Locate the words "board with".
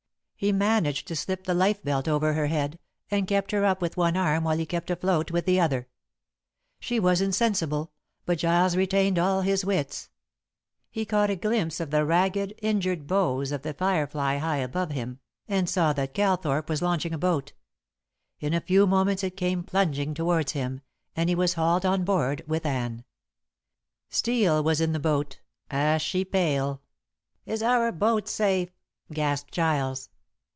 22.03-22.65